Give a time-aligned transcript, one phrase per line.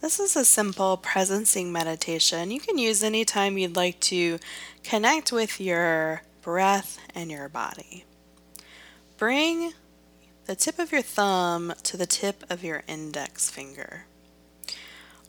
[0.00, 4.38] This is a simple presencing meditation you can use anytime you'd like to
[4.84, 8.04] connect with your breath and your body.
[9.16, 9.72] Bring
[10.46, 14.04] the tip of your thumb to the tip of your index finger.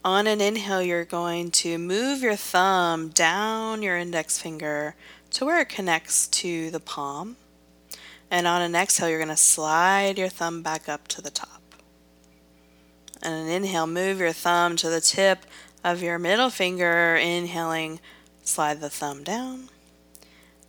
[0.05, 4.93] On an inhale, you're going to move your thumb down your index finger
[5.31, 7.37] to where it connects to the palm.
[8.29, 11.58] And on an exhale, you're going to slide your thumb back up to the top
[13.21, 15.45] and an inhale, move your thumb to the tip
[15.83, 17.15] of your middle finger.
[17.15, 17.99] Inhaling,
[18.43, 19.69] slide the thumb down.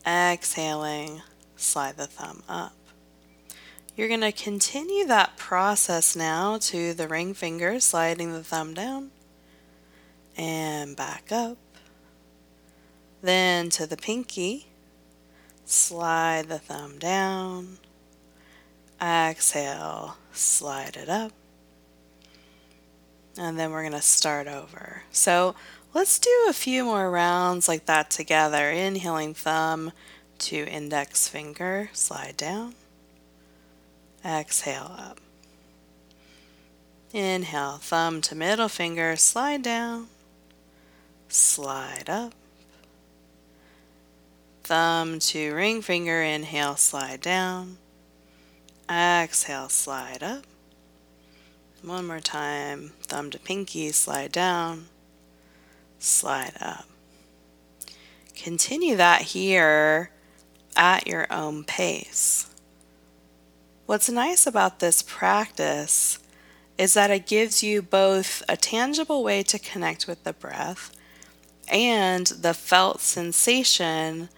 [0.06, 1.23] Exhaling,
[1.56, 2.74] slide the thumb up.
[3.96, 9.10] You're going to continue that process now to the ring finger, sliding the thumb down
[10.37, 11.59] and back up.
[13.23, 14.68] Then to the pinky,
[15.66, 17.78] slide the thumb down.
[19.02, 21.32] Exhale, slide it up
[23.38, 25.02] and then we're going to start over.
[25.10, 25.54] So
[25.94, 28.70] let's do a few more rounds like that together.
[28.70, 29.92] Inhaling thumb
[30.38, 32.74] to index finger, slide down.
[34.24, 35.20] Exhale up.
[37.12, 40.06] Inhale, thumb to middle finger, slide down,
[41.28, 42.32] slide up.
[44.62, 47.78] Thumb to ring finger, inhale, slide down.
[48.88, 50.44] Exhale, slide up.
[51.82, 52.92] One more time.
[53.02, 54.86] Thumb to pinky, slide down,
[55.98, 56.84] slide up.
[58.34, 60.10] Continue that here
[60.76, 62.50] at your own pace.
[63.87, 66.19] What's nice about this practice
[66.76, 70.94] is that it gives you both a tangible way to connect with the breath
[71.69, 74.28] and the felt sensation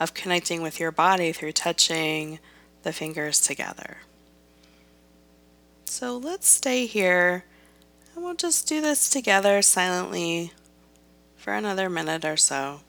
[0.00, 2.38] of connecting with your body through touching
[2.82, 3.98] the fingers together.
[5.98, 7.46] So let's stay here
[8.14, 10.52] and we'll just do this together silently
[11.36, 12.80] for another minute or so.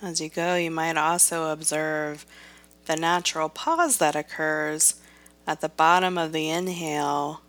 [0.00, 2.24] As you go, you might also observe
[2.86, 4.94] the natural pause that occurs
[5.46, 7.42] at the bottom of the inhale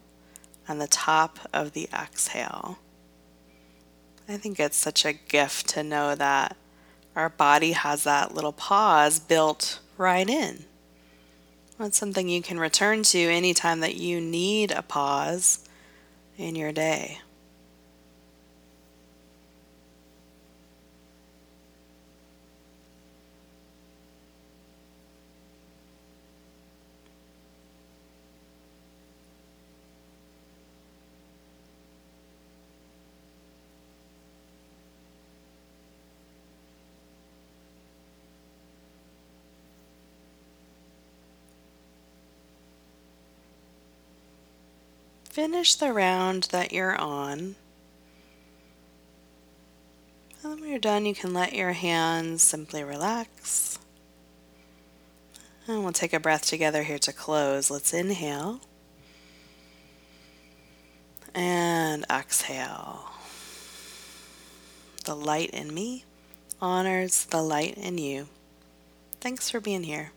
[0.67, 2.79] and the top of the exhale.
[4.27, 6.57] I think it's such a gift to know that
[7.15, 10.65] our body has that little pause built right in.
[11.79, 15.67] That's something you can return to anytime that you need a pause
[16.37, 17.19] in your day.
[45.37, 47.55] Finish the round that you're on.
[50.41, 53.77] And when you're done, you can let your hands simply relax.
[55.67, 57.69] And we'll take a breath together here to close.
[57.69, 58.61] Let's inhale
[61.35, 63.11] and exhale.
[65.05, 66.05] The light in me
[66.59, 68.27] honors the light in you.
[69.21, 70.13] Thanks for being here.